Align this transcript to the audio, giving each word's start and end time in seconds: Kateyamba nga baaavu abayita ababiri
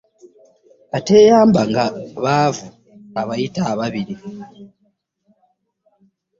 Kateyamba 0.91 1.61
nga 1.69 1.85
baaavu 2.23 2.67
abayita 3.19 3.61
ababiri 3.71 4.15